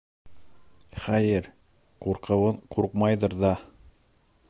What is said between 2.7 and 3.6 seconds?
ҡурҡмайҙыр ҙа.